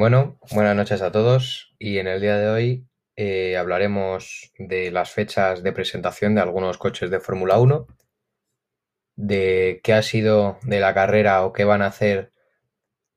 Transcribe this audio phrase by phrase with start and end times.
[0.00, 5.10] Bueno, buenas noches a todos y en el día de hoy eh, hablaremos de las
[5.10, 7.86] fechas de presentación de algunos coches de Fórmula 1,
[9.16, 12.32] de qué ha sido de la carrera o qué van a hacer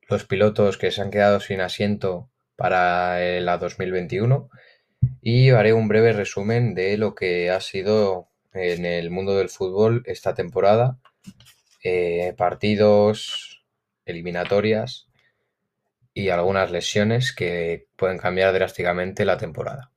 [0.10, 4.50] los pilotos que se han quedado sin asiento para la 2021
[5.22, 10.04] y haré un breve resumen de lo que ha sido en el mundo del fútbol
[10.06, 10.98] esta temporada,
[11.82, 13.64] eh, partidos,
[14.04, 15.08] eliminatorias
[16.14, 19.92] y algunas lesiones que pueden cambiar drásticamente la temporada.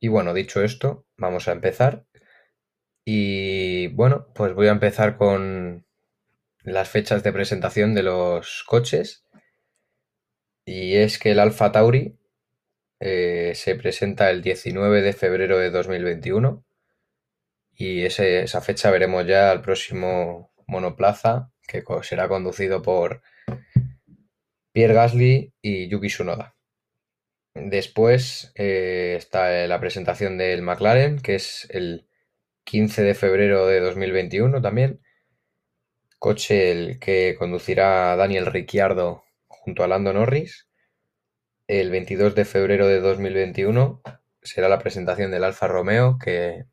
[0.00, 2.04] Y bueno, dicho esto, vamos a empezar.
[3.04, 5.86] Y bueno, pues voy a empezar con
[6.62, 9.24] las fechas de presentación de los coches.
[10.64, 12.18] Y es que el Alfa Tauri
[13.00, 16.64] eh, se presenta el 19 de febrero de 2021
[17.74, 23.22] y esa fecha veremos ya el próximo monoplaza que será conducido por
[24.72, 26.56] Pierre Gasly y Yuki Tsunoda.
[27.54, 32.06] Después eh, está la presentación del McLaren, que es el
[32.64, 35.00] 15 de febrero de 2021 también.
[36.18, 40.68] Coche el que conducirá Daniel Ricciardo junto a Lando Norris.
[41.66, 44.02] El 22 de febrero de 2021
[44.40, 46.64] será la presentación del Alfa Romeo, que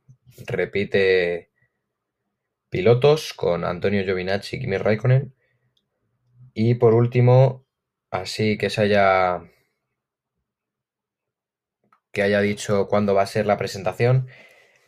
[0.48, 1.52] repite
[2.70, 5.36] pilotos con Antonio Giovinacci y Kimi Raikkonen.
[6.54, 7.66] Y por último,
[8.12, 9.42] así que se haya
[12.12, 14.28] que haya dicho cuándo va a ser la presentación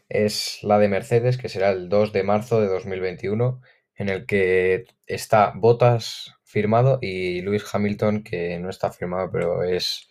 [0.09, 3.61] es la de Mercedes, que será el 2 de marzo de 2021,
[3.95, 10.09] en el que está Bottas firmado y Lewis Hamilton, que no está firmado, pero es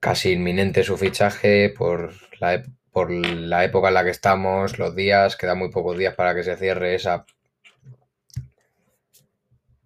[0.00, 5.36] casi inminente su fichaje por la, por la época en la que estamos, los días,
[5.36, 7.24] quedan muy pocos días para que se cierre esa,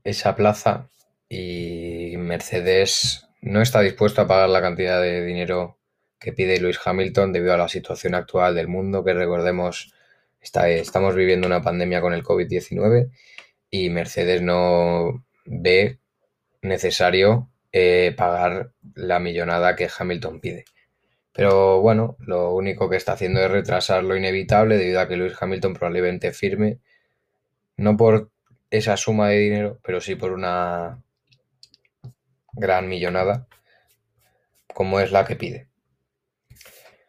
[0.02, 0.90] esa plaza
[1.34, 5.78] y Mercedes no está dispuesto a pagar la cantidad de dinero
[6.18, 9.94] que pide Lewis Hamilton debido a la situación actual del mundo, que recordemos,
[10.42, 13.10] está, estamos viviendo una pandemia con el COVID-19
[13.70, 16.00] y Mercedes no ve
[16.60, 20.66] necesario eh, pagar la millonada que Hamilton pide.
[21.32, 25.36] Pero bueno, lo único que está haciendo es retrasar lo inevitable debido a que Lewis
[25.40, 26.78] Hamilton probablemente firme,
[27.78, 28.30] no por
[28.70, 31.02] esa suma de dinero, pero sí por una
[32.52, 33.48] gran millonada,
[34.72, 35.68] como es la que pide.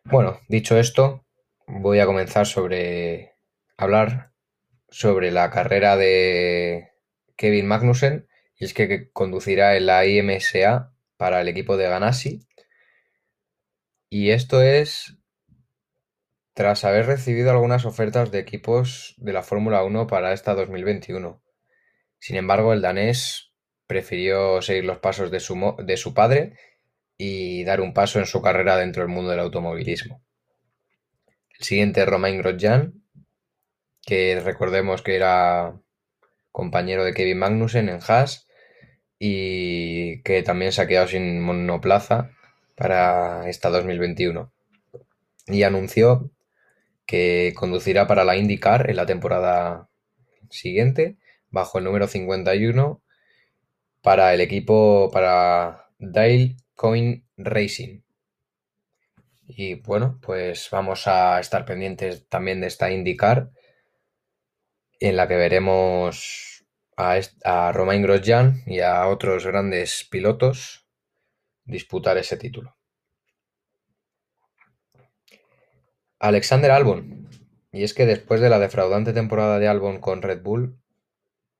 [0.05, 1.25] Bueno, dicho esto,
[1.67, 3.35] voy a comenzar sobre
[3.77, 4.31] hablar
[4.89, 6.91] sobre la carrera de
[7.35, 12.47] Kevin Magnussen, y es que conducirá en la IMSA para el equipo de Ganassi.
[14.09, 15.17] Y esto es
[16.53, 21.41] tras haber recibido algunas ofertas de equipos de la Fórmula 1 para esta 2021.
[22.19, 23.52] Sin embargo, el danés
[23.87, 26.53] prefirió seguir los pasos de su, de su padre
[27.17, 30.21] y dar un paso en su carrera dentro del mundo del automovilismo.
[31.57, 33.03] El siguiente es Romain Grosjean,
[34.05, 35.79] que recordemos que era
[36.51, 38.47] compañero de Kevin Magnussen en Haas
[39.19, 42.31] y que también se ha quedado sin monoplaza
[42.75, 44.51] para esta 2021.
[45.47, 46.31] Y anunció
[47.05, 49.89] que conducirá para la IndyCar en la temporada
[50.49, 51.17] siguiente
[51.49, 53.02] bajo el número 51
[54.03, 58.01] para el equipo, para Dale Coin Racing.
[59.47, 63.51] Y bueno, pues vamos a estar pendientes también de esta IndyCar,
[64.99, 66.65] en la que veremos
[66.97, 70.85] a, a Romain Grosjean y a otros grandes pilotos
[71.63, 72.75] disputar ese título.
[76.19, 77.29] Alexander Albon.
[77.71, 80.82] Y es que después de la defraudante temporada de Albon con Red Bull,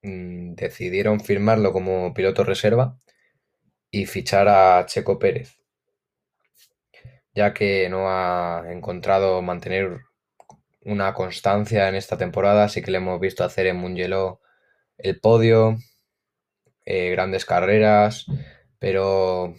[0.04, 2.98] Mm, decidieron firmarlo como piloto reserva
[3.92, 5.58] y fichar a Checo Pérez,
[7.34, 10.02] ya que no ha encontrado mantener
[10.82, 14.42] una constancia en esta temporada, así que le hemos visto hacer en Mugello
[14.98, 15.78] el podio,
[16.86, 18.26] eh, grandes carreras,
[18.80, 19.56] pero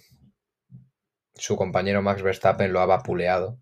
[1.35, 3.58] su compañero Max Verstappen lo ha vapuleado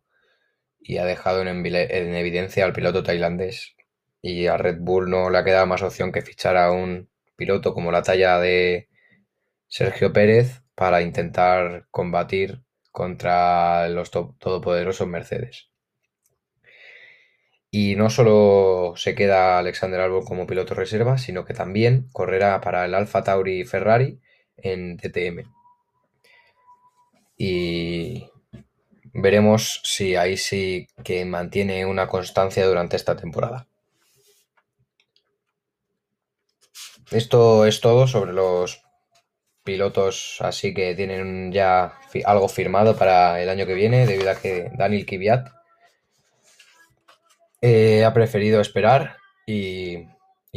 [0.80, 3.76] y ha dejado en, en evidencia al piloto tailandés
[4.22, 7.74] y a Red Bull no le ha quedado más opción que fichar a un piloto
[7.74, 8.88] como la talla de
[9.66, 15.70] Sergio Pérez para intentar combatir contra los todopoderosos Mercedes.
[17.70, 22.84] Y no solo se queda Alexander Albon como piloto reserva, sino que también correrá para
[22.84, 24.20] el Alfa Tauri Ferrari
[24.58, 25.50] en DTM.
[27.36, 28.30] Y
[29.14, 33.66] veremos si ahí sí que mantiene una constancia durante esta temporada.
[37.12, 38.82] Esto es todo sobre los
[39.64, 44.70] pilotos así que tienen ya algo firmado para el año que viene, debido a que
[44.76, 45.48] Daniel Kvyat
[47.60, 50.06] eh, ha preferido esperar y,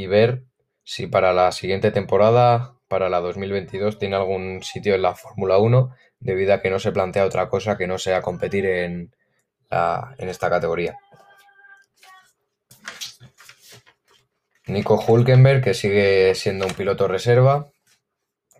[0.08, 0.44] ver
[0.84, 5.96] si para la siguiente temporada, para la 2022, tiene algún sitio en la Fórmula 1,
[6.20, 9.12] debido a que no se plantea otra cosa que no sea competir en
[9.70, 10.98] esta categoría.
[14.68, 17.68] Nico Hulkenberg, que sigue siendo un piloto reserva,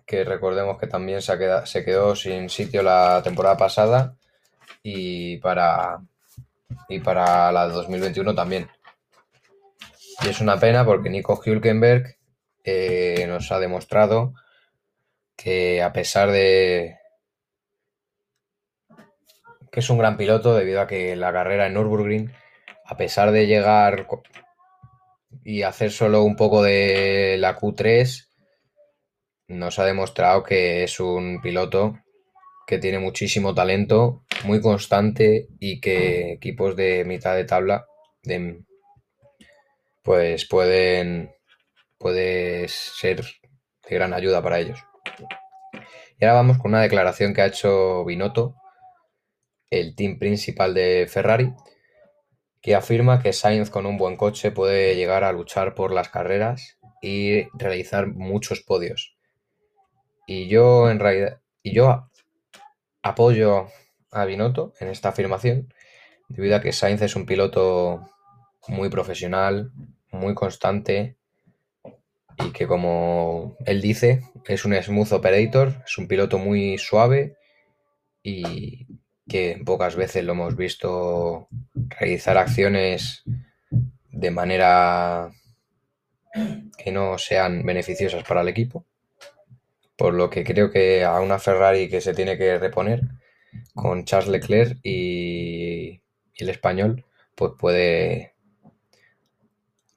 [0.06, 1.36] que recordemos que también se,
[1.66, 4.16] se quedó sin sitio la temporada pasada
[4.82, 5.98] y para,
[6.88, 8.68] y para la 2021 también.
[10.22, 12.16] Y es una pena porque Nico Hulkenberg
[12.64, 14.34] eh, nos ha demostrado
[15.36, 16.98] que a pesar de
[19.70, 22.32] que es un gran piloto debido a que la carrera en Nürburgring,
[22.86, 24.06] a pesar de llegar
[25.48, 28.26] y hacer solo un poco de la Q3,
[29.46, 32.00] nos ha demostrado que es un piloto
[32.66, 37.86] que tiene muchísimo talento, muy constante y que equipos de mitad de tabla
[40.02, 41.30] pues pueden
[41.96, 44.80] puede ser de gran ayuda para ellos.
[46.18, 48.56] Y ahora vamos con una declaración que ha hecho Binotto,
[49.70, 51.52] el team principal de Ferrari,
[52.66, 56.80] que afirma que Sainz con un buen coche puede llegar a luchar por las carreras
[57.00, 59.16] y realizar muchos podios.
[60.26, 62.10] Y yo en realidad, y yo
[63.02, 63.68] apoyo
[64.10, 65.72] a Binotto en esta afirmación,
[66.28, 68.00] debido a que Sainz es un piloto
[68.66, 69.70] muy profesional,
[70.10, 71.16] muy constante
[72.44, 77.36] y que como él dice, es un smooth operator, es un piloto muy suave
[78.24, 78.88] y
[79.28, 83.24] que pocas veces lo hemos visto realizar acciones
[84.10, 85.32] de manera
[86.78, 88.84] que no sean beneficiosas para el equipo.
[89.96, 93.00] Por lo que creo que a una Ferrari que se tiene que reponer
[93.74, 96.00] con Charles Leclerc y,
[96.36, 98.34] el español, pues puede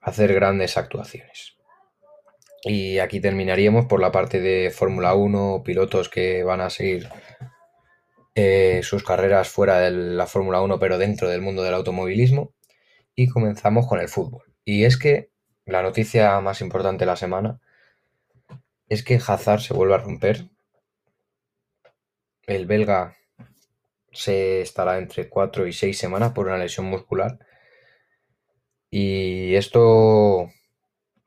[0.02, 1.58] hacer grandes actuaciones.
[2.64, 7.10] Y aquí terminaríamos por la parte de Fórmula 1, pilotos que van a seguir
[8.42, 12.54] eh, sus carreras fuera de la Fórmula 1, pero dentro del mundo del automovilismo.
[13.14, 14.44] Y comenzamos con el fútbol.
[14.64, 15.30] Y es que
[15.66, 17.60] la noticia más importante de la semana
[18.88, 20.46] es que Hazard se vuelve a romper.
[22.48, 23.18] El belga
[24.14, 27.40] se estará entre 4 y 6 semanas por una lesión muscular.
[28.90, 30.50] Y esto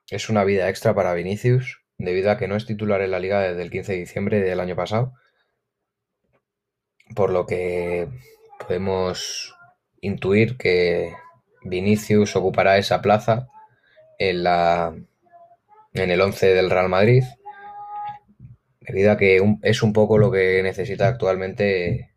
[0.08, 3.42] es una vida extra para Vinicius, debido a que no es titular en la liga
[3.42, 5.12] desde el 15 de diciembre del año pasado
[7.14, 8.08] por lo que
[8.58, 9.54] podemos
[10.00, 11.12] intuir que
[11.64, 13.48] Vinicius ocupará esa plaza
[14.18, 14.94] en, la,
[15.94, 17.24] en el 11 del Real Madrid,
[18.80, 22.10] debido a que es un poco lo que necesita actualmente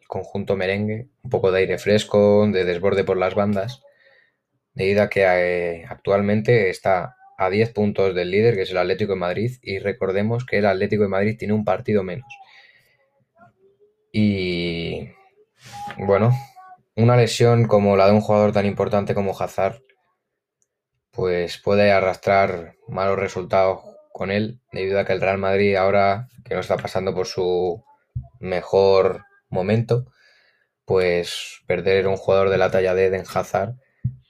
[0.00, 3.82] el conjunto merengue, un poco de aire fresco, de desborde por las bandas,
[4.74, 9.12] debido a que eh, actualmente está a 10 puntos del líder, que es el Atlético
[9.12, 12.32] de Madrid, y recordemos que el Atlético de Madrid tiene un partido menos.
[14.16, 15.08] Y
[15.98, 16.30] bueno,
[16.94, 19.82] una lesión como la de un jugador tan importante como Hazard,
[21.10, 23.80] pues puede arrastrar malos resultados
[24.12, 27.84] con él, debido a que el Real Madrid ahora, que no está pasando por su
[28.38, 30.04] mejor momento,
[30.84, 33.74] pues perder un jugador de la talla de Eden Hazard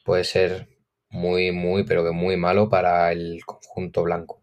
[0.02, 0.66] puede ser
[1.11, 4.42] muy, muy, pero que muy malo para el conjunto blanco.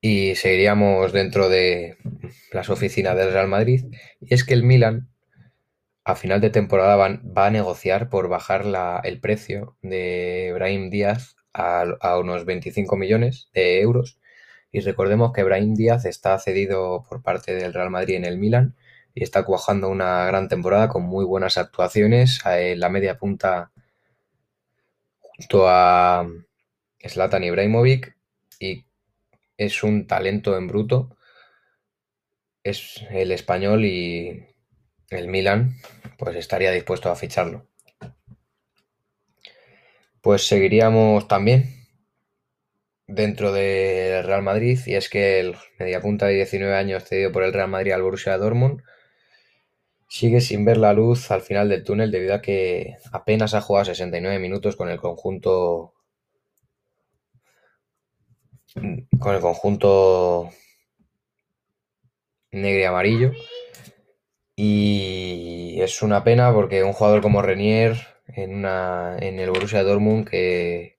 [0.00, 1.96] Y seguiríamos dentro de
[2.52, 3.84] las oficinas del Real Madrid.
[4.20, 5.08] Y es que el Milan
[6.04, 8.64] a final de temporada va, a negociar por bajar
[9.04, 14.18] el precio de Brahim Díaz a, unos 25 millones de euros.
[14.72, 18.74] Y recordemos que Brahim Díaz está cedido por parte del Real Madrid en el Milan
[19.14, 23.70] y está cuajando una gran temporada con muy buenas actuaciones en la media punta
[25.18, 26.26] junto a
[27.06, 28.16] Zlatan Ibrahimovic
[28.58, 28.84] y
[29.56, 31.16] es un talento en bruto.
[32.62, 34.46] Es el español y
[35.10, 35.76] el Milan,
[36.18, 37.66] pues estaría dispuesto a ficharlo.
[40.20, 41.82] Pues seguiríamos también
[43.06, 47.52] dentro del Real Madrid y es que el mediapunta de 19 años cedido por el
[47.52, 48.82] Real Madrid al Borussia Dortmund
[50.08, 53.86] sigue sin ver la luz al final del túnel debido a que apenas ha jugado
[53.86, 55.94] 69 minutos con el conjunto
[58.74, 60.50] con el conjunto
[62.52, 63.32] negro y amarillo.
[64.54, 67.96] Y es una pena porque un jugador como Renier
[68.28, 70.98] en, una, en el Borussia Dortmund que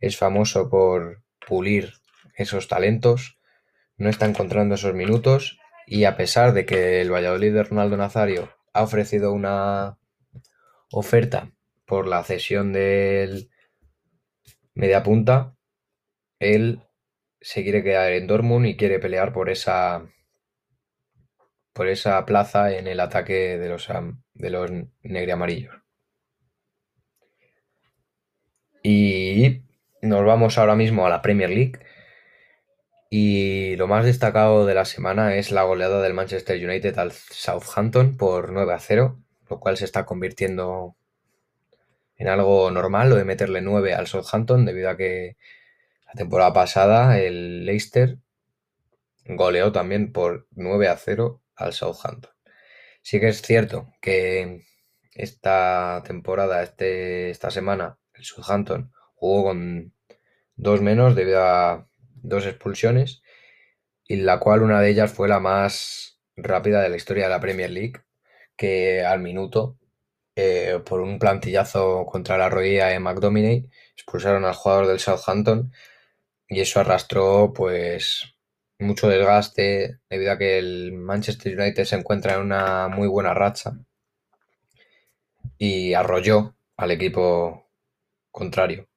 [0.00, 1.94] es famoso por pulir
[2.34, 3.38] esos talentos,
[3.96, 8.50] no está encontrando esos minutos y a pesar de que el Valladolid de Ronaldo Nazario
[8.72, 9.98] ha ofrecido una
[10.90, 11.52] oferta
[11.84, 13.50] por la cesión del
[14.74, 15.56] media punta,
[16.38, 16.82] él
[17.40, 20.08] se quiere quedar en Dortmund y quiere pelear por esa
[21.72, 23.88] por esa plaza en el ataque de los,
[24.34, 24.70] de los
[25.02, 25.74] negriamarillos.
[28.82, 29.62] Y
[30.02, 31.80] nos vamos ahora mismo a la Premier League.
[33.10, 38.16] Y lo más destacado de la semana es la goleada del Manchester United al Southampton
[38.16, 40.96] por 9 a 0, lo cual se está convirtiendo
[42.16, 45.36] en algo normal lo de meterle 9 al Southampton debido a que
[46.06, 48.18] la temporada pasada el Leicester
[49.24, 52.32] goleó también por 9 a 0 al Southampton.
[53.02, 54.64] Sí que es cierto que
[55.14, 59.94] esta temporada, este, esta semana, el Southampton jugó con
[60.56, 61.88] dos menos debido a
[62.22, 63.22] dos expulsiones,
[64.04, 67.40] y la cual una de ellas fue la más rápida de la historia de la
[67.40, 68.00] Premier League,
[68.56, 69.78] que al minuto,
[70.36, 75.72] eh, por un plantillazo contra la rodilla de McDominay, expulsaron al jugador del Southampton
[76.48, 78.34] y eso arrastró pues
[78.80, 83.72] mucho desgaste debido a que el Manchester United se encuentra en una muy buena racha
[85.58, 87.68] y arrolló al equipo
[88.30, 88.88] contrario.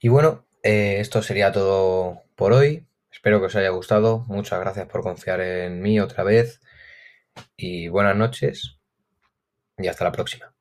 [0.00, 2.86] Y bueno, eh, esto sería todo por hoy.
[3.10, 4.24] Espero que os haya gustado.
[4.28, 6.60] Muchas gracias por confiar en mí otra vez.
[7.56, 8.78] Y buenas noches.
[9.78, 10.57] Y hasta la próxima.